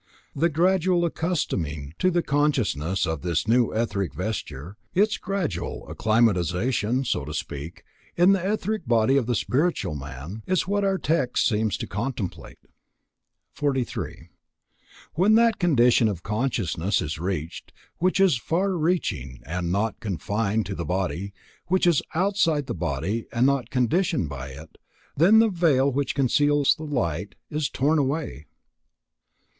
The 0.35 0.49
gradual 0.49 1.05
accustoming 1.05 1.93
of 2.03 2.13
the 2.13 2.23
consciousness 2.23 3.03
to 3.03 3.19
its 3.23 3.47
new 3.47 3.71
etheric 3.71 4.15
vesture, 4.15 4.75
its 4.95 5.19
gradual 5.19 5.85
acclimatization, 5.91 7.05
so 7.05 7.23
to 7.23 7.35
speak, 7.35 7.83
in 8.17 8.31
the 8.31 8.41
etheric 8.41 8.87
body 8.87 9.15
of 9.15 9.27
the 9.27 9.35
spiritual 9.35 9.93
man, 9.93 10.41
is 10.47 10.67
what 10.67 10.83
our 10.83 10.97
text 10.97 11.45
seems 11.45 11.77
to 11.77 11.85
contemplate. 11.85 12.57
43. 13.53 14.29
When 15.13 15.35
that 15.35 15.59
condition 15.59 16.07
of 16.07 16.23
consciousness 16.23 16.99
is 16.99 17.19
reached, 17.19 17.71
which 17.99 18.19
is 18.19 18.39
far 18.39 18.71
reaching 18.75 19.43
and 19.45 19.71
not 19.71 19.99
confined 19.99 20.65
to 20.65 20.73
the 20.73 20.83
body, 20.83 21.31
which 21.67 21.85
is 21.85 22.01
outside 22.15 22.65
the 22.65 22.73
body 22.73 23.27
and 23.31 23.45
not 23.45 23.69
conditioned 23.69 24.29
by 24.29 24.47
it, 24.47 24.79
then 25.15 25.37
the 25.37 25.47
veil 25.49 25.91
which 25.91 26.15
conceals 26.15 26.73
the 26.73 26.85
light 26.85 27.35
is 27.51 27.69
worn 27.79 27.99
away. 27.99 28.47